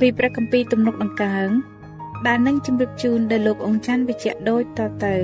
[0.00, 1.48] ពីព្រះគម្ពីរទំនុកដង្កើង
[2.26, 5.16] ដែលនឹងជម្រាបជូនដល់លោកអង្គច័ន្ទវិជ្ជៈដូចតទៅ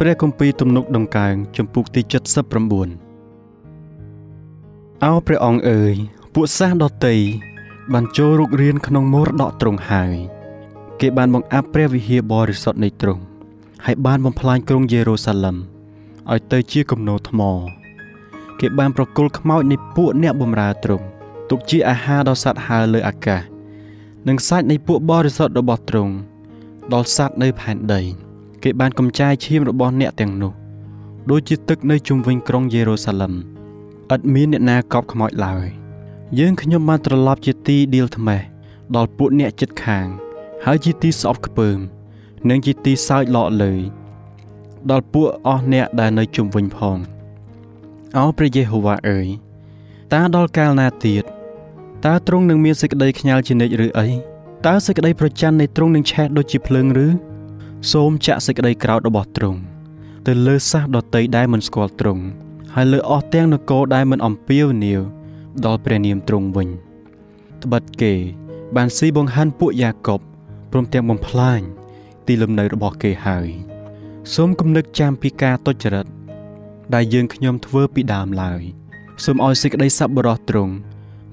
[0.00, 2.00] ព្រះគម្ពីរទំនុកដង្កើងចំពុកទី
[3.12, 5.94] 79អោព្រះអង្គអើយ
[6.34, 7.16] ពួកសាសដតី
[7.92, 10.16] បានចូលរុករៀនក្នុងមរតកទ្រង់ហើយ
[11.00, 13.22] គេបានបង្អាប់ព្រះវិហារបរិសុទ្ធនៃទ្រង់
[13.84, 15.73] ហើយបានបំផ្លាញក្រុងយេរូសាឡឹម
[16.32, 17.40] ឲ្យទៅជាគំនរថ្ម
[18.60, 21.06] គេបានប្រគល់ខ្មោចនៃពួកអ្នកបម្រើទ្រង់
[21.50, 23.42] ទុកជាអាហារដល់សត្វហើរលើអាកាស
[24.28, 26.14] និងសាច់នៃពួកបរិសុទ្ធរបស់ទ្រង់
[26.92, 28.00] ដល់សត្វនៅផែនដី
[28.62, 30.52] គេបានកំចាយឈាមរបស់អ្នកទាំងនោះ
[31.30, 33.32] ដូចជាទឹកនៅជុំវិញក្រុងយេរូសាឡឹម
[34.14, 35.66] ឥតមានអ្នកណាកប់ខ្មោចឡើយ
[36.38, 38.40] យើងខ្ញុំបានត្រឡប់ជាទីដៀលថ្មេះ
[38.96, 40.06] ដល់ពួកអ្នកចិត្តខាង
[40.64, 41.78] ហើយជាទីស្អប់ខ្ពើម
[42.48, 43.80] និងជាទីសើចលក់លើយ
[44.90, 46.96] ដល់ពួកអស់អ្នកដែលនៅជុំវិញផង
[48.16, 49.26] អោព្រះយេហូវ៉ាអើយ
[50.12, 51.24] តើដល់កាលណាទៀត
[52.04, 54.08] តើទ្រង់នឹងមានសេចក្តីខ្ញាល់ជានិច្ចឬអី
[54.66, 57.06] តើសេចក្តីប្រច័ណ្ឌនៃទ្រង់នឹងឆេះដូចជាភ្លើងឬ
[57.92, 59.60] សូមចាក់សេចក្តីក្រោធរបស់ទ្រង់
[60.26, 62.22] ទៅលើសាសដតីដែលមិនស្គាល់ទ្រង់
[62.74, 65.00] ហើយលើអស់ទាំងនគរដែលមិនអំពាវនាវ
[65.64, 66.68] ដល់ព្រះនាមទ្រង់វិញ
[67.62, 68.14] ត្បិតគេ
[68.76, 70.20] បានស៊ីបង្ហាញពួកយ៉ាកុប
[70.70, 71.60] ព្រមទាំងបំផ្លាញ
[72.26, 73.48] ទីលំនៅរបស់គេហើយ
[74.32, 76.06] សូមគំនឹកចាំពីការទុច្ចរិត
[76.94, 78.62] ដែលយើងខ្ញុំធ្វើពីដើមឡើយ
[79.24, 80.74] សូមឲ្យសេចក្តីសប្បុរសទ្រង់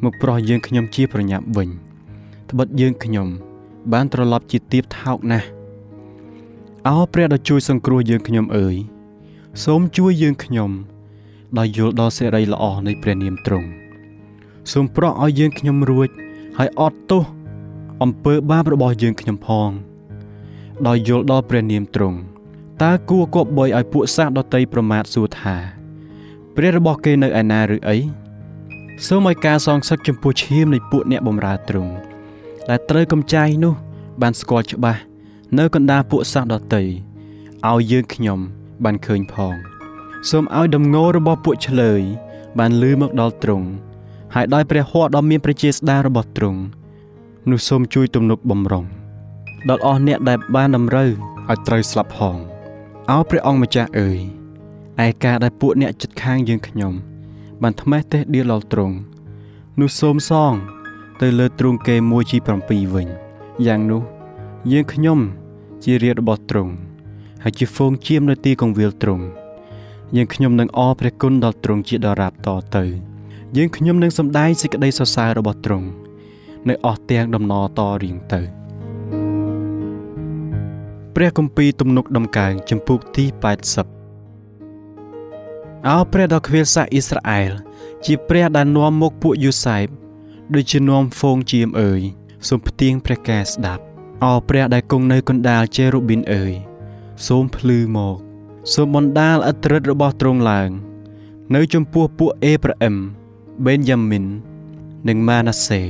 [0.03, 1.69] មកប្រោះយើងខ្ញុំជាប្រញាប់វិញ
[2.49, 3.27] ត្បិតយើងខ្ញុំ
[3.93, 5.47] បានត្រឡប់ជាទៀបថោកណាស់
[6.87, 8.75] អោព្រះដ៏ជួយសង្គ្រោះយើងខ្ញុំអើយ
[9.65, 10.71] សូមជួយយើងខ្ញុំ
[11.57, 13.67] ដោយយល់ដល់សេរីល្អនៃព្រះនាមទ្រង់
[14.71, 16.09] សូមប្រោះឲ្យយើងខ្ញុំរួច
[16.57, 17.23] ហើយអត់ទោស
[18.03, 19.69] អំពើបាបរបស់យើងខ្ញុំផង
[20.87, 22.19] ដោយយល់ដល់ព្រះនាមទ្រង់
[22.81, 25.55] តើគួរគប់បុយឲ្យពួកសាសដតីប្រមាថសួរថា
[26.55, 27.97] ព្រះរបស់គេនៅឯណាឬអី
[29.07, 31.93] សូមឲ្យការសងសឹកចំពោះឈាមនៃពួកអ្នកបម្រើទ្រង់
[32.69, 33.73] ដែលត្រូវកំចាយនោះ
[34.21, 35.01] បានស្គាល់ច្បាស់
[35.57, 36.83] នៅកណ្ដាលពួកសាសដតី
[37.69, 38.39] ឲ្យយើងខ្ញុំ
[38.83, 39.55] បានឃើញផង
[40.29, 42.01] សូមឲ្យដំងោរបស់ពួកឆ្លើយ
[42.59, 43.67] បានលឺមកដល់ទ្រង់
[44.35, 46.59] ហើយដោយព្រះហស្ថដ៏មានព្រះជាស្ដារបស់ទ្រង់
[47.49, 48.85] នោះសូមជួយទំនុកបំរុង
[49.69, 51.09] ដល់អស់អ្នកដែលបានតម្រូវ
[51.49, 52.50] ឲ្យត្រូវស្លាប់ផង
[53.09, 54.19] អោព្រះអង្គម្ចាស់អើយ
[55.05, 56.93] ឯការដែលពួកអ្នកចិត្តខាងយើងខ្ញុំ
[57.61, 58.95] បានថ្មេះទេះដៀលដល់ទ្រង់
[59.79, 60.53] នោះសូមសង
[61.21, 63.07] ទៅលើទ្រង់គេមួយជី7វិញ
[63.65, 64.01] យ៉ាងនោះ
[64.71, 65.19] យើងខ្ញុំ
[65.83, 66.73] ជារាជរបស់ទ្រង់
[67.43, 69.25] ហើយជាហ្វូងជៀមនៅទីកងវិលទ្រង់
[70.15, 72.83] យើងខ្ញុំនឹងអរព្រះគុណដល់ទ្រង់ជាដរាបតទៅ
[73.57, 75.87] យើងខ្ញុំនឹងសម្ដែងសេចក្តីសរសើររបស់ទ្រង់
[76.69, 78.60] នៅអស់ទាំងដំណរតរៀងទៅ
[81.15, 83.25] ព្រះគម្ពីរទំនុកដំកើងចំពុកទី
[84.31, 87.51] 80អោព្រះដ៏ខ្វៀលសាសអ៊ីស្រាអែល
[88.05, 89.87] ជាព្រះដែលនាំមុខពួកយូសែប
[90.53, 92.01] ដូចជានាំហ្វូងជាមអើយ
[92.47, 93.83] សូមផ្ទៀងព្រះការស្ដាប់
[94.23, 96.53] អោព្រះដែលគង់នៅកណ្ដាលជេរូប៊ីនអើយ
[97.27, 98.17] សូមភ្លឺមក
[98.73, 100.69] សូមបណ្ដាលអត្រិតរបស់ទ្រង់ឡើង
[101.55, 102.95] នៅចំពោះពួកអេប្រាអឹម
[103.65, 104.25] បេនយ៉ាមីន
[105.07, 105.83] និងម៉ាណាសេ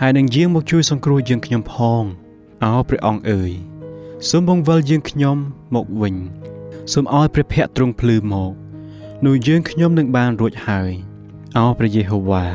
[0.00, 2.02] ហើយនឹងយាងមកជួយសង្គ្រោះយើងខ្ញុំផង
[2.64, 3.52] អោព្រះអង្គអើយ
[4.30, 5.36] សូមបង្វិលយើងខ្ញុំ
[5.74, 6.14] មកវិញ
[6.92, 8.52] សូមឲ្យព្រះភ័ក្ត្រទ្រង់ភ្លឺមក
[9.26, 10.92] នោះយើងខ្ញុំនឹងបានរួចហើយ
[11.56, 12.46] អោព្រះយេហូវ៉ា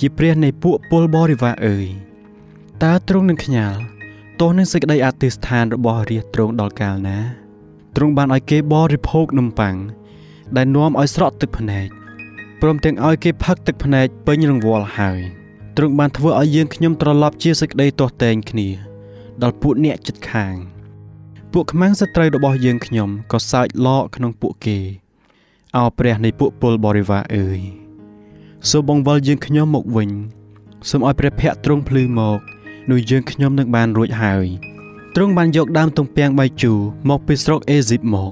[0.00, 1.86] ជាព្រះនៃពួកពលបរិវារអើយ
[2.82, 3.78] តើទ្រង់នឹងខ្ញាល់
[4.40, 7.18] ទោះនឹងសេចក្តីអធិស្ឋានរបស់រាជទ្រង់ដល់កាលណា
[7.96, 9.76] ទ្រង់បានឲ្យគេបរិភោគនំប៉័ង
[10.56, 11.88] ដែលនាំឲ្យស្រក់ទឹកភ្នែក
[12.60, 15.20] ព្រមទាំងឲ្យគេផឹកទឹកភ្នែកពេញរង្វល់ហើយ
[15.76, 18.91] ទ្រង់បានធ្វើឲ្យយើងខ្ញុំត្រឡប់ជាសេចក្តីទាស់តែងគ្នា
[19.42, 20.54] ដល់ពួកអ្នកចិត្តខាង
[21.52, 24.78] ពួកខ្មាំងសត្រូវរបស់យើងខ្ញុំក៏សើចឡកក្នុងពួកគេ
[25.76, 27.60] អោព្រះនៃពួកពលបរិវារអើយ
[28.70, 30.10] សូមបង្វិលយើងខ្ញុំមកវិញ
[30.90, 32.38] សូមឲ្យព្រះភ័ក្ត្រទ្រង់ភ្លឺមក
[32.90, 34.46] នោះយើងខ្ញុំនឹងបានរួចហើយ
[35.14, 36.72] ទ្រង់បានយកដើមទំពាំងបៃជូ
[37.08, 38.30] មកពីស្រុកអេស៊ីបមក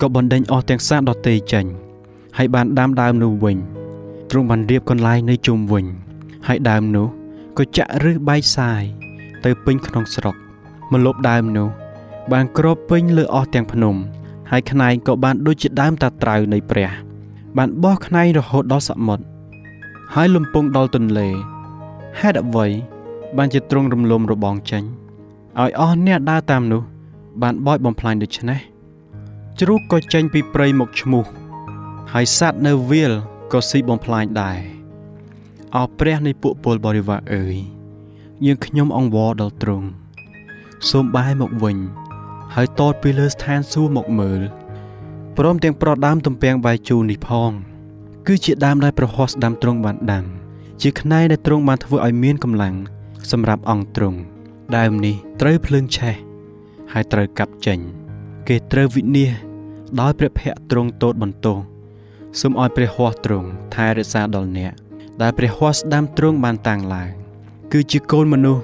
[0.00, 1.66] ក៏បណ្ដេញអស់ទាំងសាសដតេចេញ
[2.36, 3.56] ហើយបានដាំដើមនោះវិញ
[4.30, 5.84] ទ្រង់បានរៀបកន្លែងនៅជុំវិញ
[6.46, 7.08] ហើយដើមនោះ
[7.58, 8.82] ក៏ចាក់ឫសបែកសាយ
[9.44, 10.36] ទៅពេញក្នុងស្រុក
[10.92, 11.68] ម្លប់ដើមនោះ
[12.32, 13.96] បានគ្របពេញលើអស់ទាំងភ្នំ
[14.50, 16.90] ហើយខ្នែងក៏បានដូចជាដើមតាត្រៅនៃព្រះ
[17.56, 19.24] បានបោះខ្នែងរហូតដល់សមុទ្រ
[20.14, 21.28] ហើយលំពងដល់ទន្លេ
[22.20, 22.66] ហេតុអ្វី
[23.36, 24.82] បានជាទ្រង់រំលំរបងចេញ
[25.60, 26.82] ឲ្យអស់អ្នកដើរតាមនោះ
[27.42, 28.60] បានបោចបំផ្លាញដូច្នេះ
[29.60, 31.24] ជ្រូកក៏ចេញពីព្រៃមកឈ្មោះ
[32.12, 33.12] ហើយសត្វនៅវាល
[33.52, 34.58] ក៏ស៊ីបំផ្លាញដែរ
[35.76, 37.56] អោព្រះនៃពួកពលបរិវារអើយ
[38.44, 39.88] យើងខ្ញុំអង្វរដល់ទ្រង់
[40.90, 41.76] សូមបែរមកវិញ
[42.54, 44.42] ហើយតតពីលើស្ថានសួគ៌មកមើល
[45.36, 47.50] ព្រមទាំងប្រដាមទំពាំងបាយជូរនេះផង
[48.26, 50.24] គឺជាដើមដែលប្រហោះស្ដាំទ្រង់បានដាំ
[50.82, 52.74] ជាខ្នែដែលទ្រង់បានធ្វើឲ្យមានកម្លាំង
[53.30, 54.18] សម្រាប់អង្គទ្រង់
[54.76, 56.14] ដើមនេះត្រូវភ្លើងឆេះ
[56.92, 57.78] ហើយត្រូវកាប់ចេញ
[58.48, 59.40] គេត្រូវវិនិច្ឆ័យ
[60.00, 61.58] ដោយព្រះភ័ក្ត្រទ្រង់តូតបន្ទោស
[62.40, 64.72] សូមឲ្យព្រះហស្ថទ្រង់ថែរក្សាដល់អ្នក
[65.22, 67.10] ដែលព្រះហស្ថស្ដាំទ្រង់បានតាំងឡើង
[67.72, 68.62] គឺជាកូនមនុស្ស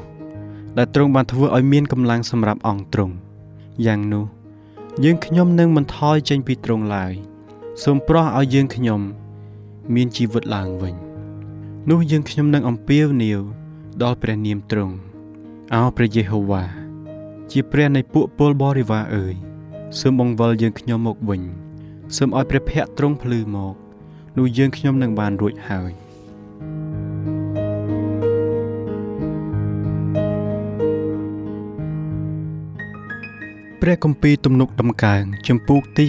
[0.78, 3.14] ដែលទ្រង់បានធ្វើឲ្យមានកម្លាំងសម្រាប់អង្គទ្រង់
[3.86, 4.24] យ៉ាងនោះ
[5.04, 7.12] យើងខ្ញុំនឹងមិនថយចេញពីទ្រង់ឡើយ
[7.82, 9.00] សូមប្រោះឲ្យយើងខ្ញុំ
[9.94, 10.94] មានជីវិតឡើងវិញ
[11.90, 13.40] នោះយើងខ្ញុំនឹងអំពាវនាវ
[14.02, 14.94] ដល់ព្រះនាមទ្រង់
[15.74, 16.64] អោព្រះយេហូវ៉ា
[17.50, 19.34] ជាព្រះនៃពួកពលបរិវារអើយ
[20.00, 21.42] សូមបង្វិលយើងខ្ញុំមកវិញ
[22.16, 23.74] សូមឲ្យព្រះភ័ក្ត្រទ្រង់ភ្លឺមក
[24.38, 25.92] នោះយើងខ្ញុំនឹងបានរួចហើយ
[33.88, 36.04] ព្រះគម្ពីរទំនុកដំកើងចំពូកទី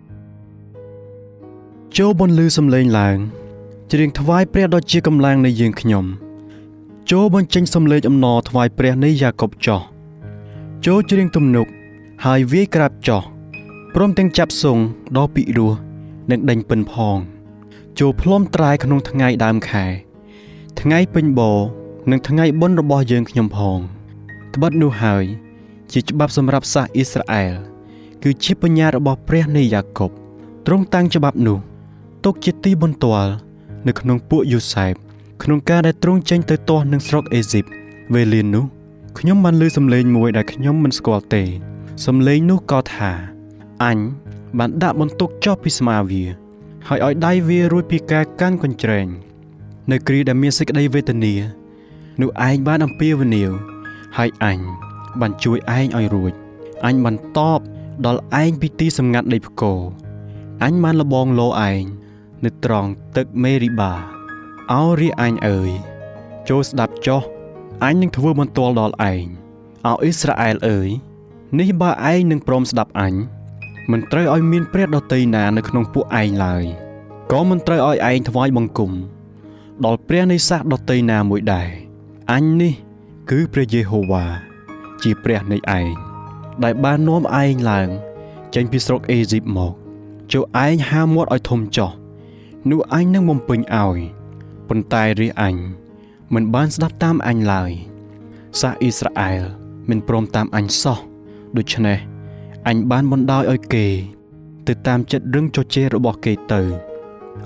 [0.00, 3.18] 81ចូលបន្លឺសំឡេងឡើង
[3.92, 6.04] ច្រៀងថ្វាយព្រះដ៏ជាកម្លាំងនៃយើងខ្ញុំ
[7.10, 9.80] ចូលបញ្ចេញសំឡេងអំណរថ្វាយព្រះនៃយ៉ាកុបចោះ
[10.86, 11.66] ចូលច្រៀងទំនុក
[12.24, 13.22] ហើយវាយក្រាបចោះ
[13.94, 14.78] ព្រមទាំងចាប់សុង
[15.16, 15.72] ដ៏ពិរោះ
[16.30, 17.16] និងដេញពិនផង
[17.98, 19.86] ចូលផ្លុំត្រែក្នុងថ្ងៃដើមខែ
[20.80, 21.52] ថ្ងៃពេញបោ
[22.10, 23.78] និងថ្ងៃបុណ្យរបស់យើងខ្ញុំផង
[24.54, 25.26] ត្បិតនោះហើយ
[25.92, 27.54] ជាច្បាប់សម្រាប់សាសអ៊ីស្រាអែល
[28.22, 30.10] គឺជាបញ្ញារបស់ព្រះនៃយ៉ាកុប
[30.66, 31.58] ទ្រង់តាំងច្បាប់នោះ
[32.24, 33.32] ទុកជាទីបន្ទាល់
[33.86, 34.94] នៅក្នុងពួកយូសែប
[35.42, 37.64] ក្នុងការដែលទ្រង់ចេញទៅទាស់នឹងស្រុកអេស៊ីប
[38.14, 38.64] វេលាននោះ
[39.18, 41.42] ខ្ញុំបានឮសំឡេងមួយដែលខ្ញុំមិនស្គាល់ទេ
[42.06, 43.10] សំឡេងនោះក៏ថា
[43.84, 43.98] អញ
[44.58, 46.24] បានដាក់បន្ទុកចុះពីស្មាវា
[46.88, 49.06] ហើយឲ្យដៃវារួចពីការកាន់កញ្ច្រែង
[49.90, 51.34] នៅគ្រាដែលមានសេចក្តីវេទនា
[52.20, 53.50] នោះឯងបានអំពាវនាវ
[54.16, 54.58] ហើយអញ
[55.20, 56.32] បានជួយឯងឲ្យរួច
[56.86, 57.60] អញបានតប
[58.06, 59.80] ដល់ឯងពីទីសម្ងាត់នៃផ្គរ
[60.64, 61.82] អញបានលបងលោឯង
[62.44, 63.92] នៅត្រង់ទឹកមេរីបា
[64.72, 65.70] អោរាអញអើយ
[66.48, 67.22] ចូលស្ដាប់ចុះ
[67.84, 69.24] អញនឹងធ្វើបន្ទាល់ដល់ឯង
[69.86, 70.88] អោអ៊ីស្រាអែលអើយ
[71.58, 73.14] នេះបើឯងនឹងព្រមស្ដាប់អញ
[73.90, 76.64] មិនត្រូវឲ្យមានព្រះដតីណានៅក្នុងពួកឯងឡើយ
[77.32, 78.92] ក៏មិនត្រូវឲ្យឯងថ្វាយបង្គំ
[79.84, 81.68] ដល់ព្រះនៃសាសដតីណាមួយដែរ
[82.32, 82.74] អញនេះ
[83.30, 84.49] គឺព្រះយេហូវ៉ា
[85.02, 85.90] ជាព្រះនៃឯង
[86.64, 87.88] ដែលបាននាំឯងឡើង
[88.54, 89.72] ចេញពីស្រុកអេស៊ីបមក
[90.32, 91.90] ចូលឯងហាមាត់ឲ្យធំចោះ
[92.70, 93.98] នោះអញនឹងបំពេញឲ្យ
[94.68, 95.54] ប៉ុន្តែរាជអញ
[96.34, 97.70] មិនបានស្ដាប់តាមអញឡើយ
[98.60, 99.42] សាសអ៊ីស្រាអែល
[99.88, 100.98] មិនព្រមតាមអញសោះ
[101.56, 101.98] ដូច្នេះ
[102.68, 103.86] អញបានបណ្ដោយឲ្យគេ
[104.66, 106.60] ទៅតាមចិត្តរឹងជជែករបស់គេទៅ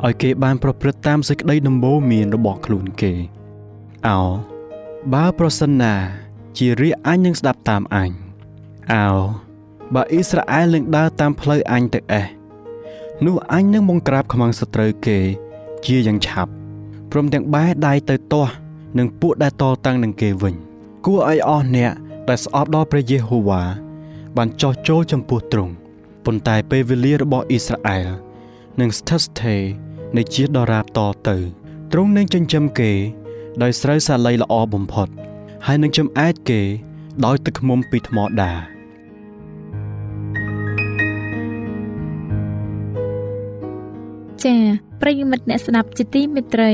[0.04, 3.12] ឲ្យគេបានប្រព្រឹត្តតាមសេចក្តីដំបូន្មានរបស់ខ្លួនគេ
[4.08, 4.20] អោ
[5.12, 5.94] បើប្រសិនណា
[6.58, 8.10] ជារាជអញនឹងស្ដាប់តាមអញ
[8.92, 9.06] អោ
[9.94, 12.26] បើអ៊ីស្រាអែលនឹងដើរតាមផ្លូវអញទៅអេះ
[13.26, 15.18] នោះអញនឹងបង្ក្រាបខ្មាំងសត្រូវគេ
[15.86, 16.52] ជាយ៉ាងឆាប់
[17.10, 18.52] ព្រមទាំងបែរដៃទៅទាស់
[18.98, 20.54] នឹងពួកដែលតតាំងនឹងគេវិញ
[21.06, 21.92] គួរឲ្យអស់អ្នក
[22.28, 23.62] ដែលស្អប់ដល់ព្រះយេហូវ៉ា
[24.36, 25.72] បានចោះចូលចំពោះទ្រង់
[26.24, 28.06] ប៉ុន្តែពេលវេលារបស់អ៊ីស្រាអែល
[28.80, 29.62] នឹងស្ថិតស្ថេរ
[30.16, 31.36] នៃជាតិដរាបតទៅ
[31.92, 32.92] ទ្រង់នឹងចិញ្ចឹមគេ
[33.62, 35.08] ដោយស្រូវសាលីល្អបំផុត
[35.66, 36.60] ហើយនឹងចំអែតគេ
[37.24, 38.52] ដោយទឹកឃ្មុំពីថ្មដា
[44.44, 44.60] ចា៎
[45.00, 46.72] ប្រិយមិត្តអ្នកស្ដាប់ជាទីមេត្រី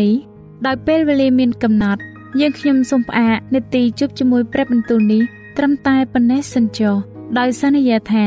[0.66, 2.02] ដោយពេលវេលាមានកំណត់
[2.40, 5.23] យើងខ្ញុំសូមផ្អាកនាទីជប់ជាមួយព្រះបន្ទូលនេះ
[5.56, 6.94] ត្រឹមតែប៉ុណ្ណេះសិនចុះ
[7.38, 8.26] ដោយសន្យាថា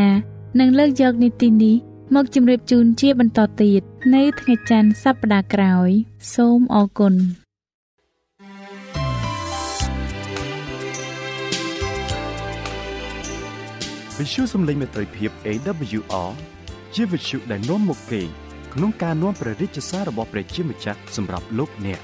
[0.60, 1.75] នឹងលើកយកនីតិនេះ
[2.15, 3.82] មកជម្រាបជូនជាបន្តទៀត
[4.15, 5.89] នៅថ្ងៃច័ន្ទសប្តាហ៍ក្រោយ
[6.34, 7.43] សូមអរគុណ
[14.24, 16.32] វិទ្យុសំឡេងមេត្រីភាព AWR
[16.96, 18.22] ជាវិទ្យុដែលនាំមកពី
[18.74, 22.01] ក្នុងការនាំព្រះរាជសាររបស់ព្រះជាម្ចាស់សម្រាប់លោកអ្នក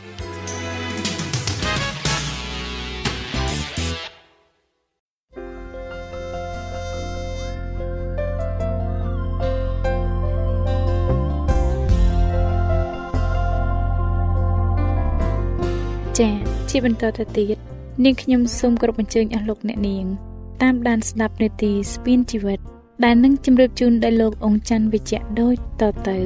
[16.17, 16.35] ចា៎
[16.69, 17.57] ជាបន្តទៅទៀត
[18.03, 20.28] នាងខ្ញុំសូមគោរពអញ្ជើញអស់លោកអ្នកនាង
[20.61, 22.59] តាមដានស្ដាប់នាទីស្ពានជីវិត
[23.03, 26.17] ដែលនឹងជម្រាបជូនដល់លោកអង្គច័ន្ទវិជ្ជៈដូចតទៅ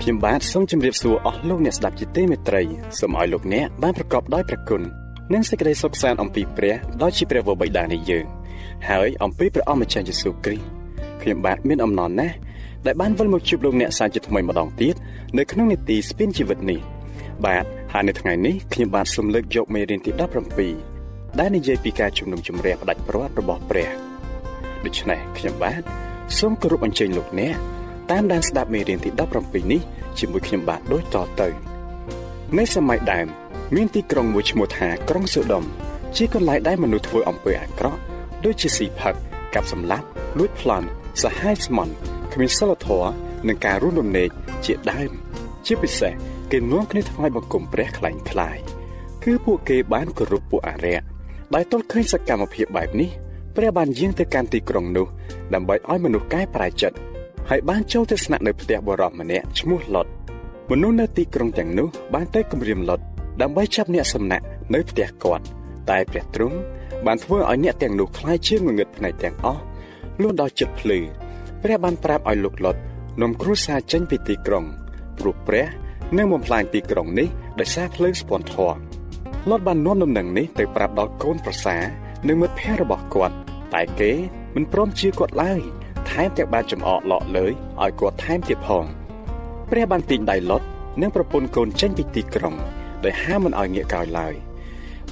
[0.00, 2.62] ខ្ញុំបាទសូមជម្រាបសួរអស់លោកអ្នកស្ដាប់ជាទីមេត្រី
[2.98, 4.82] សូមឲ្យលោកអ្នកបានប្រកបដោយព្រះគុណ
[5.32, 8.24] និងសេចក្តីសុខសាន្តអំពីព្រះដោយជាព្រះវរបិតានៃយើង
[8.88, 10.66] ហើយអំពីព្រះអម្ចាស់យេស៊ូវគ្រីស្ទ
[11.22, 12.34] ខ្ញុំបាទមានអំណរណាស់
[12.88, 14.94] ដែលបានវិលមកជួបលោកអ្នកសាជាថ្មីម្ដងទៀត
[15.38, 16.80] នៅក្នុងនីតិស្ពានជីវិតនេះ
[17.46, 20.10] បាទហើយនៅថ្ងៃនេះខ្ញុំបាទសូមលើកយកមេរៀនទី
[20.74, 23.88] 17ដែលនិយាយពីការជំនុំជម្រះផ្ដាច់ព្រាត់របស់ព្រះ
[24.84, 25.82] ដូច្នេះខ្ញុំបាទ
[26.38, 27.54] សូមគោរពអញ្ជើញលោកអ្នក
[28.10, 29.80] តាមដានស្ដាប់មេរៀនទី17នេះ
[30.18, 31.48] ជាមួយខ្ញុំបាទដូចតទៅ
[32.58, 33.26] នៅសម័យដើម
[33.74, 35.64] មានទីក្រុងមួយឈ្មោះថាក្រុងសូដុំ
[36.16, 38.00] ជាកន្លែងដែលមនុស្សធ្វើអំពើអាក្រក់
[38.44, 39.14] ដូចជាស៊ីផឹក
[39.54, 40.06] កាប់សម្លាប់
[40.38, 40.86] លួចប្លន់
[41.22, 41.94] សាហាយស្មន់
[42.38, 43.10] គ្មានសិលធម៌
[43.48, 44.30] និងការរួមរំលែក
[44.64, 45.10] ជាដើម
[45.66, 46.12] ជាពិសេស
[46.50, 48.58] គេនាំគ្នាថ្វាយបង្គំព្រះខ្លាញ់ខ្លាយ
[49.24, 51.00] គឺពួកគេបានគោរពពួកអារ្យ
[51.54, 53.10] ដោយទល់ឃើញសកម្មភាពបែបនេះ
[53.56, 55.06] ព្រះបានយាងទៅកាន់ទីក្រុងនោះ
[55.54, 56.96] ដើម្បីឲ្យមនុស្សកែប្រែចិត្ត
[57.48, 60.06] ហើយបានចូលទៅស្នាក់នៅផ្ទះបរិសម្នាក់ឈ្មោះលុត
[60.70, 63.00] មនុស្សនៅទីក្រុងទាំងនោះបានទៅគំរាមលុត
[63.42, 65.44] ដើម្បីចាប់អ្នកសំណាក់នៅផ្ទះគាត់
[65.90, 66.58] តែព្រះទ្រង់
[67.06, 69.62] បានធ្វើឲ្យអ្នកទាំងនោះខ្លាចជាងងឹតភ្នែកទាំងអស់
[70.20, 71.00] លួនដល់ចិត្តភ្លឺ
[71.62, 72.76] ព្រះបានប្រាប់ឲ្យលោកលុត
[73.22, 74.64] នាំគ្រួសារចេញពីទីក្រុង
[75.18, 75.66] ព្រោះព្រះ
[76.16, 77.28] នឹងបំផ្លាញទីក្រុងនេះ
[77.60, 78.78] ដោយសារភ្លើងស្ពាន់ធម៌
[79.50, 81.76] លុតបាននាំដំណឹងនេះទៅប្រាប់ដល់កូនប្រសា
[82.28, 83.34] និងមិត្តភ័ក្តិរបស់គាត់
[83.74, 84.12] តែគេ
[84.54, 85.60] មិនព្រមជឿគាត់ឡើយ
[86.10, 88.84] ថែមទាំងបានចំអកឡកលើយឲ្យគាត់ថែមទៀតផង
[89.70, 90.62] ព្រះបានទាញដៃលុត
[91.00, 92.54] និងប្រពន្ធកូនចេញពីទីក្រុង
[93.04, 94.34] ដោយហាមមិនឲ្យងាកក្រោយឡើយ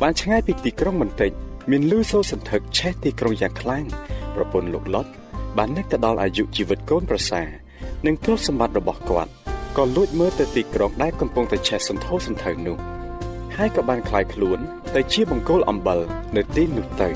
[0.02, 1.32] បានឆ្ងាយពីទីក្រុងបន្តិច
[1.70, 3.84] មានលឺសូរសន្ធឹកឆេះទីក្រុងយ៉ាងខ្លាំង
[4.34, 5.06] ប្រពន្ធលោកលុត
[5.57, 7.41] បាននឹកទៅដល់អាយុជីវិតកូនប្រសា
[8.05, 9.31] និងទ្រព្យសម្បត្តិរបស់គាត់
[9.77, 12.77] ក៏លួចមើលទៅទីក្រុងដែលកំពុងតែឆេះសន្ធោសន្ធៅនោះ
[13.55, 14.59] ហើយក៏បានคลายខ្លួន
[14.95, 15.99] ទៅជាបង្គោលអំបិល
[16.35, 17.09] នៅទីនោះទៅ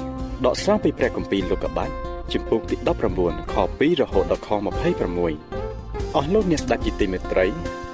[0.46, 1.92] ដកស្រង់ពីព្រះគម្ពីរលោកុបាត
[2.34, 2.76] ជំពូកទី
[3.16, 7.46] 19ខ2រហូតដល់ខ26អស់លោកអ្នកស្ដេចជាទីមេត្រី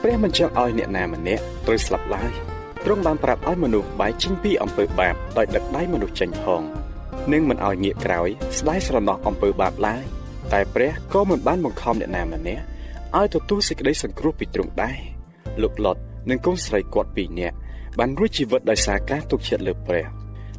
[0.02, 2.32] ព្រះមិនចង់ឲ្យអ្នកណាម្នាក់ត្រូវស្លាប់ឡើយ
[2.86, 6.62] ទ្រង់បានប្រាប់ឲ្យមនុស្សបែកចេញពីអំពើបាបដោយដឹកដៃមនុស្សចេញផង
[7.34, 10.04] និងមិនឲ្យងាកក្រោយស្ដាយស្រណោះអំពើបាបឡើយ
[10.53, 12.63] តែព្រះក៏មិនបានបង្ខំអ្នកណាម្នាក់
[13.17, 14.99] ឲ្យទទួលសេចក្តីសង្គ្រោះពីទ្រង់ដែរ
[15.63, 16.01] លោកលត់
[16.31, 17.57] និងកូនស្រីគាត់ពីរនាក់
[17.99, 20.05] បានរួចជីវិតដោយសារការទុកចិត្តលើព្រះ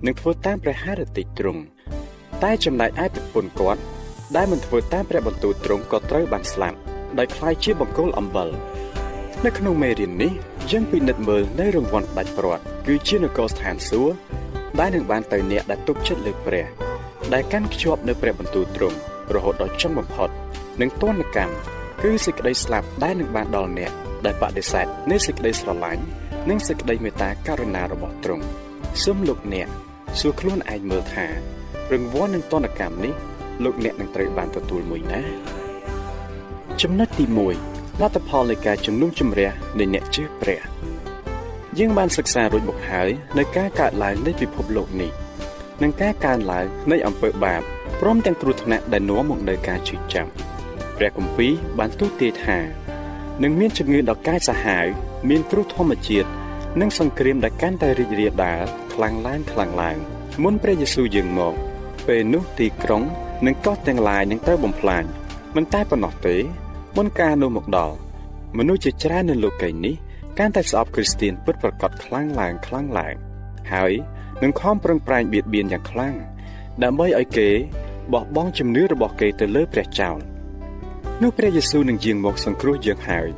[0.06, 1.62] និងធ្វើតាមព្រះハរតិទ្រង់
[2.44, 3.82] តែចំណែកឯប្រពន្ធគាត់
[4.36, 6.78] ដែលមិនធ្វើតាមព្រះបន្ទូលទ្រង់ក៏ត្រូវបានស្លាប់
[7.18, 8.50] ដោយខ្លាយជាបង្គោលអំបិល
[9.46, 10.32] នៅក្នុងមេរៀននេះ
[10.72, 14.16] យើងពិនិត្យមើលនៅរង្វាន់ដាច់ព្រាត់គឺជានគរស្ថានសួគ៌
[14.80, 16.66] ដែលនឹងបានទៅអ្នកដែលទុកចិត្តលើព្រះ
[17.34, 18.98] ដែលកាន់ខ្ជាប់នៅព្រះបន្ទូលទ្រង់
[19.36, 20.30] រហូតដល់ចុងបំផុត
[20.82, 21.54] និងទណ្ឌកម្ម
[22.04, 23.92] គឺសេចក្តីស្លាប់ដែលនឹងបានដល់អ្នក
[24.26, 26.04] ដែលបដិសេធនៃសេចក្តីស្រឡាញ់
[26.50, 28.46] និងសេចក្តីមេត្តាករុណារបស់ទ្រង់
[29.04, 29.68] សូមលោកអ្នក
[30.20, 31.28] សួរខ្លួនឯងមើលថា
[31.92, 33.14] រង្វាន់នឹងទណ្ឌកម្មនេះ
[33.64, 35.22] លោកអ្នកនឹងត្រូវបានទទួលមួយណា
[36.82, 37.26] ចំណុចទី
[37.64, 40.62] 1លទ្ធផលនៃការជំនុំជម្រះនៃអ្នកជឿព្រះ
[41.78, 45.12] យើងបានសិក្សារួចមកហើយនៅការកើតឡើងនៃពិភពលោកនេះ
[45.82, 47.62] និងការកើនឡើងនៃអំពើបាប
[48.02, 50.32] ព្រមទាំងគ្រោះថ្នាក់ដែលនាំមកនូវការឈឺចាប់
[50.98, 52.60] ព្រះគម្ពីរបានទូទាយថា
[53.44, 54.86] នឹងមានជំងឺដ៏កាចសាហាវ
[55.30, 56.30] មានគ្រោះធម្មជាតិ
[56.82, 58.64] និងសង្គ្រាមដែលកាន់តែរីករាលដាល
[58.94, 59.98] ខ្លាំងឡើងខ្លាំងឡើង
[60.44, 61.54] មុនព្រះយេស៊ូវយាងមក
[62.08, 63.04] ពេលនោះទីក្រុង
[63.46, 65.04] និងកោះទាំងឡាយនឹងត្រូវបំផ្លាញ
[65.56, 66.36] មិនតែប៉ុណ្ណោះទេ
[66.98, 67.96] មុនការនោះមកដល់
[68.58, 69.96] មនុស្សជាច្រើននៅលោកីយ៍នេះ
[70.40, 73.16] កាន់តែស្អប់គ្រីស្ទានពិតប្រាកដខ្លាំងឡើងខ្លាំងឡើង
[73.74, 73.94] ហើយ
[74.44, 76.16] នឹងខំប្រឹងប្រែងបៀតបៀនយ៉ាងខ្លាំង
[76.84, 77.50] ដើម្បីឲ្យគេ
[78.14, 80.18] បោះបង់ជំនឿរបស់គេទៅលើព្រះចោល
[81.22, 83.30] នោះព្រះយេស៊ូវនឹងយាងមកសង្គ្រោះយើងហើយ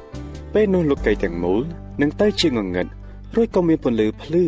[0.53, 1.61] ពេលនោះលោកីទាំងមូល
[2.01, 2.87] នឹងទៅជាងងឹត
[3.35, 4.45] រួចក៏មានពន្លឺភ្លឺ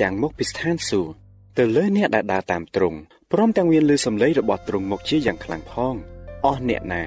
[0.00, 1.12] ចាំងមកពីស្ថានសួគ៌
[1.58, 2.98] ទៅលើអ្នកដែលដើរតាមទ្រង់
[3.32, 5.94] ព្រមទាំងមានលឺសំឡេងរបស់ទ្រង់មកជាយ៉ាងខ្លាំងផង
[6.44, 7.04] អស់អ្នកណា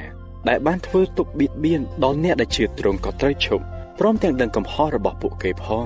[0.50, 3.63] ដែលបានធ្វើទុកបៀតបៀនដល់អ្នកដែលជឿទ្រង់ក៏ត្រូវឈប់
[4.00, 5.86] ព្រមទាំងដឹងកំហុសរបស់ពួកគេផង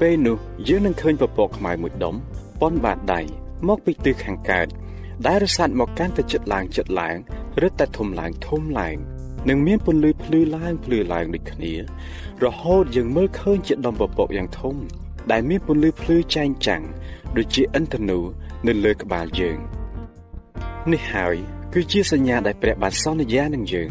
[0.00, 0.36] ពេលនោះ
[0.68, 2.14] យើងនឹងឃើញពពកខ្មៅមួយដុំ
[2.60, 3.22] ប៉ុនបាតដៃ
[3.68, 4.68] មកពីទិសខាងកើត
[5.26, 7.16] ដែលរសាត់មកកាន់ទៅចិត្តឡើងចិត្តឡើង
[7.62, 8.96] រឹតតែធំឡើងធំឡើង
[9.48, 11.72] នឹងមានពន្លឺភ្លឺឡើងភ្លឺឡើងដូចគ្នា
[12.44, 14.74] រហូតយើងមើលឃើញជាដុំពពកយ៉ាងធំ
[15.30, 16.82] ដែលមានពន្លឺភ្លឺចែងចាំង
[17.36, 18.18] ដូចជាឥន្ទនូ
[18.66, 19.58] នៅលើក្បាលយើង
[20.92, 21.36] នេះហើយ
[21.72, 23.90] គឺជាសញ្ញាដែលព្រះបានសន្យានឹងយើង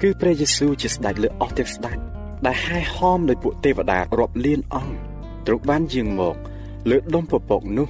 [0.00, 1.98] គឺព្រះយេស៊ូវជាស្ដេចលើអស់ទាំងស្ដេច
[2.46, 4.94] ដែលហែហមដោយពួកទេវតារាប់លានអង្គ
[5.46, 6.36] ទ្រង់បានយាងមក
[6.90, 7.88] លើដុំពពកនោះ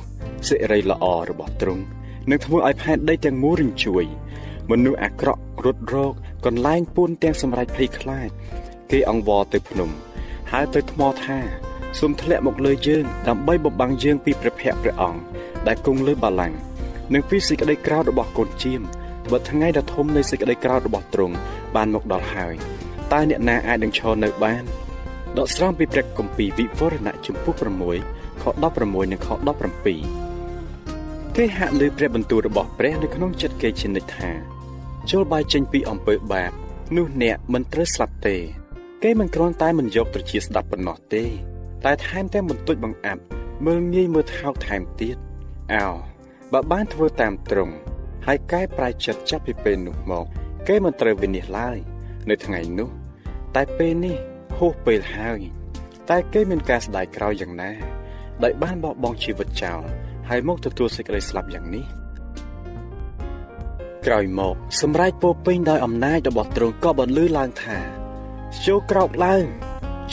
[0.48, 1.84] សិរីល្អរបស់ទ្រង់
[2.30, 4.04] នឹងធ្វើឲ្យផែនដីទាំងមូលរញ្ជួយ
[4.70, 6.12] មនុស្សអាក្រក់រត់រោគ
[6.46, 8.28] កន្លែងពួនទាំងសម្រេចភ័យខ្លាច
[8.90, 9.90] គេអង្វរទៅភ្នំ
[10.52, 11.38] ហើយទៅថ្មថា
[11.98, 15.20] សូមធ្លាក់មកលើយើងដើម្បីបំបាំងយើងពីព្រះភ័ក្ត្រព្រះអង្គ
[15.66, 16.58] ដែលគង់លើបល្ល័ង្ក
[17.14, 18.80] និងពីសេចក្តីក្រោធរបស់កូនជៀម
[19.30, 21.34] បើថ្ងៃដ៏ធំនៃសេចក្តីក្រោធរបស់ទ្រង់
[21.76, 22.54] បានមកដល់ហើយ
[23.12, 24.62] តើអ្នកណាអាចនឹងឈរនៅបាន
[25.38, 27.54] ដកស្រង់ពីព្រះគម្ពីរវិវរណៈជំពូក
[28.00, 29.28] 6ខ16និងខ
[29.78, 30.27] 17
[31.40, 34.30] គេហាក់លើព្រះបន្ទូលរបស់ព្រះនៅក្នុងចិត្តគេជានិច្ចថា
[35.10, 36.52] ចូលបាយចេញពីអំពើបាប
[36.96, 38.36] នោះអ្នកមិនត្រូវស្លាប់ទេ
[39.02, 41.24] គេមិនគ្រាន់តែមិនយកត្រជាស្ដាប់ប៉ុណ្ណោះទេ
[41.84, 43.22] តែថែមទាំងបន្ទុចបង្អាប់
[43.66, 45.16] មើលងាយមើលថោកថែមទៀត
[45.74, 45.86] អោ
[46.52, 47.74] បើបានធ្វើតាមត្រង់
[48.26, 50.26] ហើយកែប្រែចិត្តចាប់ពីពេលនោះមក
[50.68, 51.78] គេមិនត្រូវវិនិច្ឆ័យឡើយ
[52.30, 52.90] នៅថ្ងៃនោះ
[53.56, 54.16] តែពេលនេះ
[54.56, 55.40] ហួសពេលហើយ
[56.10, 57.70] តែគេមានការស្ដាយក្រោយយ៉ាងណា
[58.44, 59.84] ដោយបានបោះបង់ជីវិតចោល
[60.28, 61.84] ហើយមកទទួលសេចក្តីស្លាប់យ៉ាងនេះ
[64.06, 67.78] ក្រោយមក សម្រែកពោពេញដោយអំណាចរបស់ទ្រង់ក៏បន្លឺឡើងថា
[68.66, 69.44] ចូលក្រោកឡើង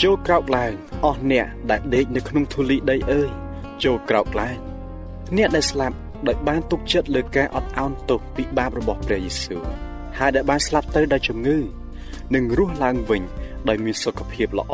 [0.01, 0.71] ចូលក្រោកឡើង
[1.05, 3.29] អស់អ្នកដែលដេកនៅក្នុងធូលីដីអើយ
[3.83, 4.57] ចូលក្រោកឡើង
[5.37, 5.97] អ្នកដែលស្លាប់
[6.27, 9.63] ដោយបានទុកចិត្តលើការអត់ឱនទោសពីបាបរបស់ព្រះយេស៊ូវ
[10.17, 11.57] ហើយដែលបានស្លាប់ទៅដោយជំងឺ
[12.35, 13.23] នឹងរស់ឡើងវិញ
[13.69, 14.73] ដោយមានសុខភាពល្អ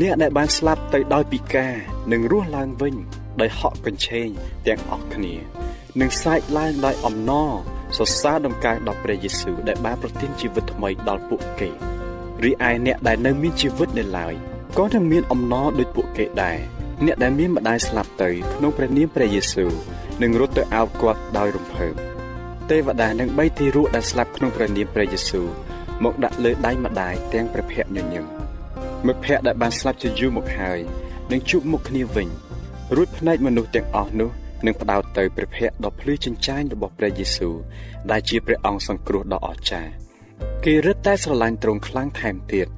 [0.00, 1.74] អ្នកដែលបានស្លាប់ទៅដោយពិការ
[2.12, 2.94] នឹងរស់ឡើងវិញ
[3.40, 4.28] ដោយហក់កញ្ឆេង
[4.66, 5.34] ទាំងអស់គ្នា
[6.00, 7.50] នឹងសែកឡើងដោយអំណរ
[7.96, 11.70] សរសើរដំណើរដល់ព្រះយេស៊ូវដែលបានប្រទានជីវិតថ្មីដល់ពួកគេ
[12.44, 14.34] រីឯអ្នកដែលនៅមានជីវិតនៅឡើយ
[14.78, 16.58] ក៏នឹងមានអំណរដូចពួកគេដែរ
[17.04, 19.72] អ្នកដែលមានម្ដាយស្លាប់ទៅក្នុងព្រះនាមព្រះយេស៊ូវ
[20.22, 21.94] នឹងរត់ទៅអោបគាត់ដោយរំភើប
[22.70, 25.46] ទេវតានឹងបីទីរួចដែលស្លាប់ក្នុងព្រះនាមព្រះយេស៊ូវ
[26.04, 28.24] មកដាក់លើដៃម្ដាយទាំងព្រះភ័ក្រញញឹម
[29.06, 30.78] មិត្តភ័ក្តិដែលបានស្លាប់ជាយូរមកហើយ
[31.30, 32.28] នឹងជួបមុខគ្នាវិញ
[32.96, 34.30] រួចភ្នែកមនុស្សទាំងអស់នោះ
[34.66, 37.54] នឹងផ្ដោតទៅព្រះភ័ក្ត្រដ៏ភ្លឺចិញ្ចាញរបស់ព្រះយេស៊ូវ
[38.10, 39.92] ដែលជាព្រះអង្គសង្គ្រោះដ៏អស្ចារ្យ
[40.64, 42.68] គេរឹតតែស្រឡាញ់ទ្រង់ខ្លាំងថែមទៀត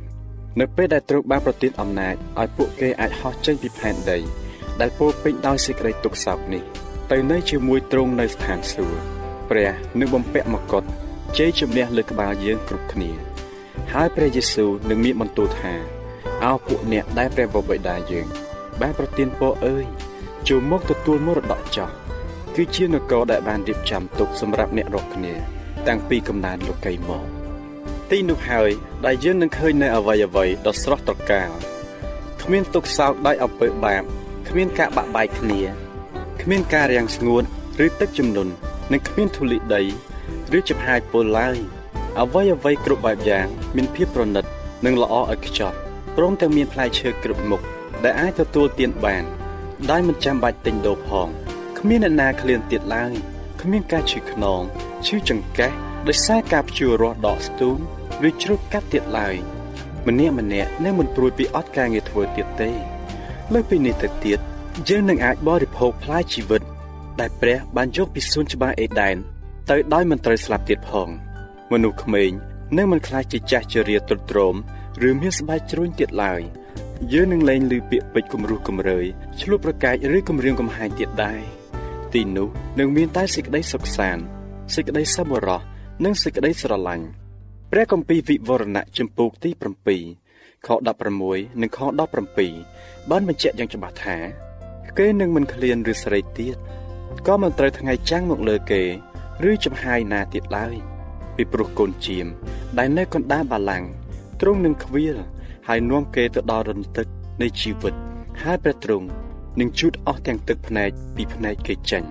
[0.60, 4.18] នៅពេលដែលទ្រង់បានប្រទានអំណាចឲ្យពួកគេអាចហោះចេញពីផែនដី
[4.80, 6.62] ដែលពោពេញដោយសេចក្តីទុក្ខសោកនេះ
[7.10, 8.98] ទៅនៅជាមួយទ្រង់នៅស្ថានសួគ៌
[9.50, 10.84] ព្រះនឹងបំពាក់មកុដ
[11.38, 13.10] ជ័យជំនះលើក្បាលយើងគ្រប់គ្នា
[13.92, 15.74] ហើយព្រះយេស៊ូវនឹងមានបន្ទូលថា
[16.44, 18.26] អោពួកអ្នកដែលព្រះបបិតាយើង
[18.80, 19.84] បានប្រទានពរអើយ
[20.48, 21.88] ចូលមកទទួលមរតកចោះ
[22.56, 25.34] គឺជានគរដែលបានរៀបចំទុកសម្រាប់អ្នករាល់គ្នា
[25.88, 27.26] តាំងពីកំណើតលោកីមក
[28.10, 28.70] ទីនោះហើយ
[29.06, 31.50] ដែលយើងនឹងឃើញនៅអវ័យអវ័យដ៏ស្រស់ត្រកាល
[32.42, 34.02] គ្មានទុកសោកដោយអំពើបាប
[34.48, 35.60] គ្មានការបាក់បែកគ្នា
[36.42, 37.42] គ្មានការរាំងស្ងួត
[37.84, 38.52] ឬទឹកជំនន់
[38.92, 39.82] និងគ្មានធូលីដី
[40.56, 41.56] ឬចំហាយពលឡើយ
[42.20, 44.44] អ្វីអ្វីគ្រប់បែបយ៉ាងមានភាពប្រណិត
[44.84, 45.72] និងល្អឥតខ្ចោះ
[46.16, 47.62] ព្រមទាំងមានផ្លែឈើគ្រប់មុខ
[48.04, 49.24] ដែលអាចទទួលទានបាន
[49.90, 51.28] ដោយមិនចាំបាច់ទិញដូរផង
[51.78, 53.12] គ្មានអ្នកណាឃ្លានទៀតឡើយ
[53.60, 54.60] គ្មានការឈឺខ្នង
[55.06, 55.72] ឈឺចង្កេះ
[56.08, 57.76] ដោយសារការព្យួររាស់ដកស្ទូង
[58.28, 59.34] ឬជ្រុតកាត់ទៀតឡើយ
[60.06, 62.70] ម្នាក់ម្នាក់នឹងមិនព្រួយពីអត់ការងារធ្វើទៀតទេ
[63.52, 64.38] លើពីនេះទៅទៀត
[64.88, 66.62] យើងនឹងអាចបរិភោគផ្លែជីវិត
[67.20, 69.16] ដែលព្រះបានយកពីសួនច្បារអេដែន
[69.70, 71.08] ទៅដោយមិនត្រូវស្លាប់ទៀតផង
[71.72, 72.30] មនុស្សក្មេង
[72.76, 74.54] នឹងមិនខ្លាចជាចាស់ជរាទ្រុឌទ្រោម
[75.08, 76.40] ឬមានស្បែកជ្រួញទៀតឡើយ
[77.12, 79.06] យើងនឹងលែងឮពាក្យពេចន៍គំរោះគំរើយ
[79.40, 81.40] ឆ្លុះប្រកែកឬគំរាមកំហែងទៀតដែរ
[82.12, 84.24] ទីនោះនឹងមានតែសេចក្តីសុខសាន្ត
[84.74, 85.60] សេចក្តីសប្បុរស
[86.04, 87.06] និងសេចក្តីស្រឡាញ់
[87.70, 89.50] ព្រះគម្ពីរវិវរណៈជំពូកទី
[90.08, 90.68] 7ខ
[91.14, 91.78] 16និងខ
[92.44, 94.16] 17បានបញ្ជាក់យ៉ាងច្បាស់ថា
[94.98, 96.56] គេនឹងមិនឃ្លានឬស្រីទៀត
[97.26, 98.82] ក៏មិនត្រូវថ្ងៃចាំងមកលើគេ
[99.50, 100.74] ឬចំហាយណាទៀតឡើយ
[101.36, 102.26] ពីព្រោះកូនជៀម
[102.78, 103.84] ដែលនៅកណ្ដាលបាឡាំង
[104.40, 105.16] ទ្រង់នឹងខ្វៀល
[105.68, 107.06] ហើយនាំគេទៅដល់រន្ទឹក
[107.42, 107.94] នៃជីវិត
[108.42, 109.06] ហើយព្រះទ្រង់
[109.60, 112.04] នឹងជូតអស់ទាំងទឹកភ្នែកពីភ្នែកគេចេញ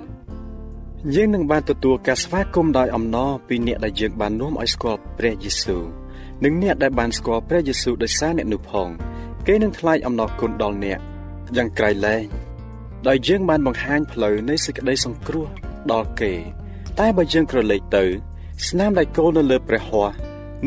[1.15, 5.83] យើងនឹងបានទទួលការស្វាគមន៍ដោយអំណរពីអ្នកដែលយើងបាននាំឲ្យស្គាល់ព្រះយេស៊ូវ
[6.43, 8.89] និងអ្នកដែលបានស្គាល់ព្រះយេស៊ូវដោយសារអ្នកនោះផង
[9.47, 10.99] គេនឹងថ្លែងអំណរគុណដល់អ្នក
[11.55, 12.23] យ៉ាងក្រៃលែង
[13.07, 15.47] ដោយយើងបានបង្ហាញផ្លូវនៃសេចក្តីសង្គ្រោះ
[15.91, 16.33] ដល់គេ
[16.99, 18.03] តែបើយើងក្រឡេកទៅ
[18.67, 20.13] ស្នាមដៃគោលនៅលើព្រះហស្ថ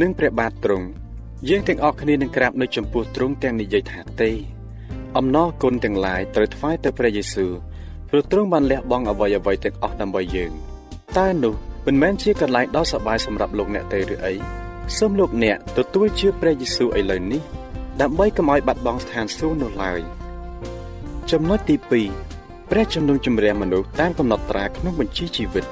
[0.01, 0.87] និងព្រះបាទទ្រង់
[1.49, 4.31] យើងទាំងអស់គ្នានឹងក្រាបនៅចំពោះទ្រង់ទាំងនិយាយថាទេ
[5.16, 7.53] អំណរគុណទាំងឡាយត្រូវថ្វាយទៅព្រះយេស៊ូវ
[8.09, 10.53] ព្រោះទ្រង់បានលះបង់អ្វីអ្វីទាំងអស់ដើម្បីយើង
[11.18, 11.55] តើនោះ
[11.87, 14.35] មិនមែនជាកន្លែងដ៏សប្បាយសម្រាប់លោកអ្នកទេឬអី
[14.96, 17.42] សូមលោកអ្នកទទួលជឿព្រះយេស៊ូវឥឡូវនេះ
[18.01, 20.01] ដើម្បីកុំឲ្យបាត់បង់ស្ថានសួគ៌នោះឡើយ
[21.31, 21.77] ចំណុចទី
[22.22, 25.64] 2ព្រះជំនុំជម្រះមនុស្សតាមកំណត់ត្រាក្នុងបញ្ជីជីវិត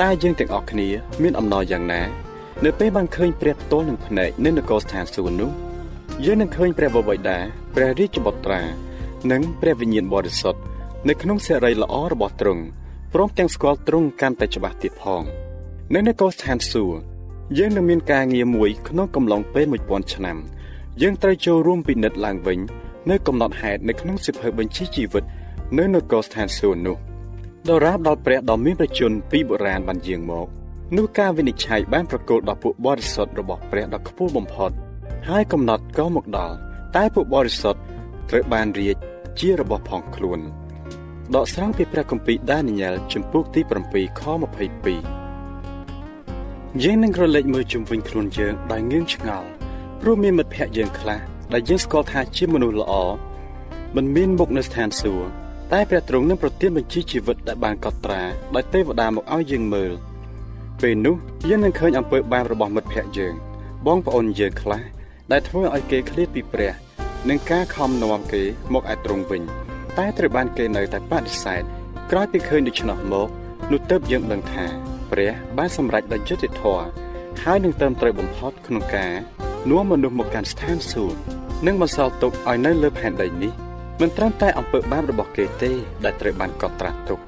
[0.00, 0.88] តើយើងទាំងអស់គ្នា
[1.22, 2.02] មានអំណរយ៉ាងណា
[2.64, 5.50] នៅពេលបានឃើញព្រះផ្ទាល់នឹងភ្នែកនៅនគរស្ថានសួគ៌នោះ
[6.24, 7.38] យើងនឹងឃើញព្រះបវបិតា
[7.74, 8.62] ព្រះរាជបុត្រា
[9.32, 10.60] និងព្រះវិញ្ញាណបរិសុទ្ធ
[11.08, 12.62] នៅក្នុងសេរីល្អរបស់ទ្រង់
[13.12, 15.22] ព្រមទាំងស្គាល់ទ្រង់កាន់តែច្បាស់ទៀតផង
[15.94, 16.98] នៅនគរស្ថានសួគ៌
[17.58, 20.36] យើងនឹងមានការងារមួយក្នុងកំឡុងពេល1000ឆ្នាំ
[21.02, 22.58] យើងត្រូវចូលរួមពិនិត្យឡើងវិញ
[23.10, 25.24] នៅកំណត់ហេតុនៅក្នុងសិភៅបញ្ជីជីវិត
[25.78, 26.96] នៅនគរស្ថានសួគ៌នោះ
[27.68, 30.48] ដរាបដល់ព្រះដ៏មានប្រជញ្ញពីបុរាណបានយាងមក
[30.96, 34.70] នោះការវិនិច្ឆ័យបានប្រកូលដល់ពួកបរិសុទ្ធរបស់ព្រះដ៏ខ្ពស់បំផុត
[35.28, 36.56] ហើយកំណត់ក៏មកដល់
[36.96, 37.80] តែពួកបរិសុទ្ធ
[38.30, 38.96] ត្រូវបានរាជ
[39.40, 40.40] ជារបស់ផងខ្លួន
[41.34, 44.22] ដកស្រង់ពីព្រះគម្ពីរដានីយ៉ែលជំពូកទី7ខ
[45.32, 49.48] 22យើងនឹងក្រឡេកមើលជុំវិញខ្លួនយើងដោយងឿងឆ្ងល់
[50.00, 51.20] ព្រោះមានមិត្តភ័ក្តិយើងខ្លះ
[51.52, 52.92] ដែលយើងស្គាល់ថាជាមនុស្សល្អ
[53.96, 55.26] មិនមានមុខនៅស្ថានសួគ៌
[55.72, 58.22] តែព្រះទ្រង់នឹងប្រទានបញ្ជីជីវិតដែលបានកត់ត្រា
[58.54, 59.92] ដោយទេវតាមកឲ្យយើងមើល
[60.82, 61.16] ពេលនោះ
[61.48, 63.34] យើងនឹងឃើញអំពើបាបរបស់មិត្តភ័ក្តិយើង
[63.86, 64.82] បងប្អូនយើងខ្លះ
[65.32, 66.72] ដែលធ្វើឲ្យគេឃ្លាតពីព្រះ
[67.28, 68.42] និងការខំនាំគេ
[68.74, 69.42] មកឯទ្រង់វិញ
[69.98, 71.62] តែត្រូវបានគេនៅតែបដិសេធ
[72.10, 73.28] ក្រោយពីឃើញដូច្នោះមក
[73.72, 74.64] នោះទៅយើងដឹងថា
[75.10, 76.84] ព្រះបានសម្រេចដោយយុត្តិធម៌
[77.42, 79.12] ហើយនឹងត្រឹមត្រូវបំផុតក្នុងការ
[79.70, 81.18] នាំមនុស្សមកកាន់ស្ថានសួគ៌
[81.66, 83.52] និងបន្សល់ទុកឲ្យនៅលើផែនដីនេះ
[84.00, 85.70] មិនត្រឹមតែអំពើបាបរបស់គេទេ
[86.04, 87.18] ដែលត្រូវបានកត់ត្រាទុក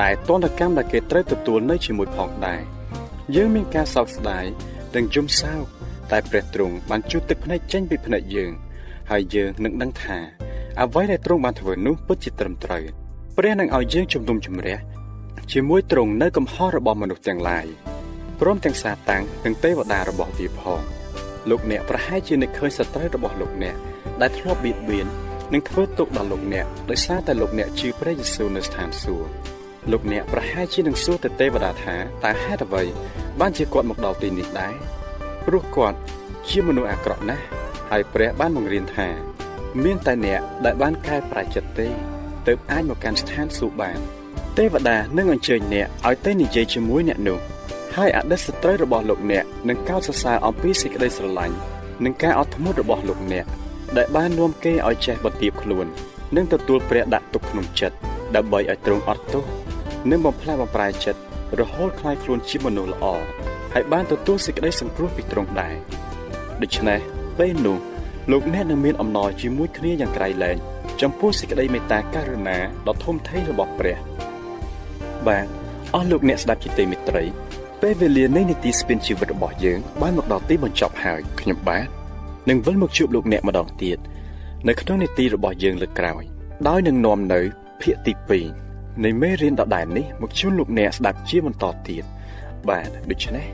[0.00, 2.62] តែទណ្ឌកម្មដែលគេត្រូវទទួលនៅជាមួយផងដែរ
[3.34, 4.44] យើងមានការសោកស្ដាយ
[4.94, 5.64] ទាំងយំសោក
[6.10, 8.52] តែព្រះទ្រង់បានជួយទឹកភ្នែកចេញពីភ្នែកយើង
[9.10, 10.18] ហើយយើងនឹងដឹងថា
[10.80, 12.84] អ្វីដែលទ្រង់បានធ្វើនោះពិតជាត្រឹមត្រូវ
[13.36, 14.78] ព្រះនឹងឲ្យយើងជំនុំជម្រះ
[15.52, 17.66] ជាមួយទ្រង់នៅកំហុសរបស់មនុស្សទាំងឡាយ
[18.40, 20.80] ព្រមទាំងសាតាំងនិងទេវតារបស់វាផង
[21.50, 23.76] លោកអ្នកប្រហែលជានឹកឃើញសត្រូវរបស់លោកអ្នក
[24.20, 25.06] ដែលធ្លាប់បៀតបៀន
[25.52, 29.53] និងធ្វើទុកដល់លោកអ្នកដោយសារតែលោកអ្នកជឿព្រះយេស៊ូវនៅស្ថានសួគ៌
[29.90, 32.84] លោកអ្នកប្រហែលជានឹងសួរទៅទេវតាថាតើហេតុអ្វី
[33.40, 34.74] បានជាគាត់មកដល់ទីនេះដែរ
[35.46, 35.98] ព្រោះគាត់
[36.48, 37.44] ជាមនុស្សអាក្រក់ណាស់
[37.90, 39.08] ហើយព្រះបានបង្រៀនថា
[39.84, 41.88] មានតែអ្នកដែលបានកែប្រែចិត្តទេ
[42.46, 43.98] ទើបអាចមកកាន់ស្ថានសួគ៌បាន
[44.58, 47.38] ទេវតានឹងអញ្ជើញអ្នកឲ្យទៅនិយាយជាមួយអ្នកនោះ
[47.96, 51.56] ហើយអតីតសត្រូវរបស់លោកអ្នកនឹងកោតសរសើរអំពីសេចក្តីស្រឡាញ់
[52.04, 53.46] និងការអត់ធ្មត់របស់លោកអ្នក
[53.96, 55.86] ដែលបាននាំគេឲ្យចេះបន្ទាបខ្លួន
[56.36, 57.96] និងទទួលព្រះដាក់ទុកក្នុងចិត្ត
[58.36, 59.44] ដើម្បីឲ្យទ្រង់អត់ទោស
[60.10, 61.20] និងបំផ្លែបំប្រែចិត្ត
[61.60, 63.04] រហូតខ្លាយខ្លួនជាមនុស្សល្អ
[63.72, 65.74] ហើយបានទទួលសេចក្តីសង្គ្រោះពីទ្រង់ដែរ
[66.62, 67.00] ដូច្នេះ
[67.38, 67.78] ពេលនោះ
[68.30, 70.56] លោកអ្នកនឹងមានអំណរជាមួយគ្នាយ៉ាងក្រៃលែង
[71.00, 73.98] ចំពោះសេចក្តីមេត្តាករុណាដ៏ធំធេងរបស់ព្រះ
[75.26, 75.46] បាទ
[75.94, 77.24] អស់លោកអ្នកស្ដាប់ជាទីមេត្រី
[77.82, 81.88] ពេលវេលានៃនីតិស្ពិនជីវិតរបស់យើងបានមកដល់ទីបញ្ចប់ហើយខ្ញុំបាទ
[82.48, 83.98] នឹងវិលមកជួបលោកអ្នកម្ដងទៀត
[84.68, 86.22] នៅក្នុងនីតិរបស់យើងលើកក្រោយ
[86.68, 87.40] ដោយនឹងនាំនៅ
[87.82, 88.63] ភាគទី2
[89.02, 92.04] នៃមេរៀនដដែលនេះមកជូនលោកអ្នកស្ដាប់ជាបន្តទៀត
[92.68, 93.46] បាទដូច្នេះ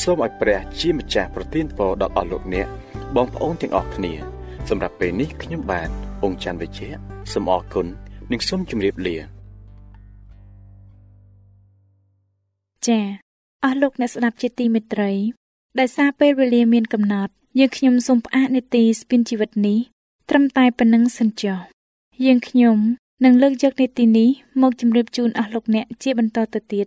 [0.00, 2.68] សូមឲ្យព្រះជាម្ចាស់ប្រទានពរដល់អស់លោកអ្នក
[3.16, 4.12] បងប្អូនទាំងអស់គ្នា
[4.68, 5.88] សម្រាប់ពេលនេះខ្ញុំបាទ
[6.24, 6.88] អង្គច័ន្ទវិជ្ជា
[7.32, 7.86] សូមអរគុណ
[8.32, 9.16] និងសូមជម្រាបលា
[12.86, 13.04] ចា៎
[13.64, 15.12] អស់លោកអ្នកស្ដាប់ជាទីមេត្រី
[15.78, 19.78] ដែលសារពេលវេលាមានកំណត់យើងខ្ញុំសូមផ្អាកនេតិស្ពីនជីវិតនេះ
[20.28, 21.58] ត្រឹមតែប៉ុណ្្នឹងសិនចុះ
[22.24, 22.78] យើងខ្ញុំ
[23.24, 24.28] នឹងលើកយកនេតិនេះ
[24.62, 26.86] មកជម្រាបជូនអស់លោកអ្នកជាបន្តទៅទៀត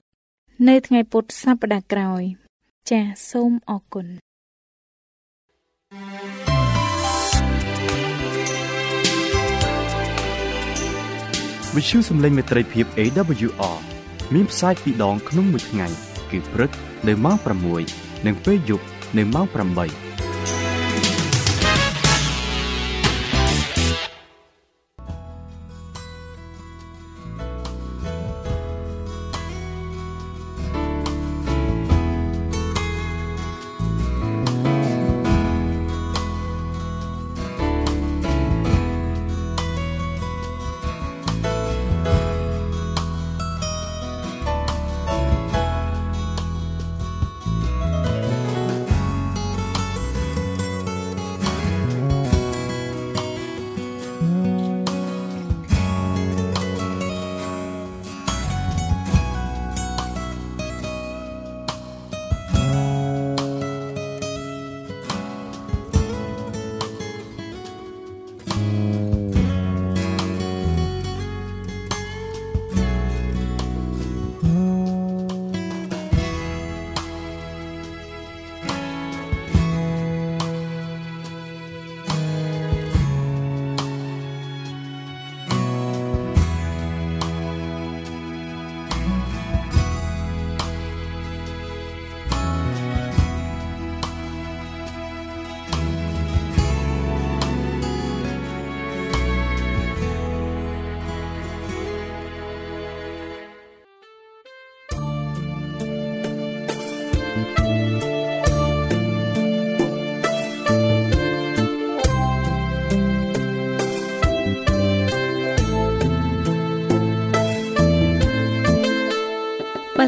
[0.67, 2.21] នៅថ្ងៃពុធសប្តាហ៍ក្រោយ
[2.89, 4.07] ចាសសូមអរគុណ
[11.75, 13.77] វិទ្យុសំឡេងមេត្រីភាព AWR
[14.33, 15.87] មានផ្សាយពីរដងក្នុងមួយថ្ងៃ
[16.31, 16.71] គឺព្រឹក
[17.07, 17.37] នៅម៉ោង
[17.81, 18.85] 6និងពេលយប់
[19.17, 20.32] នៅម៉ោង8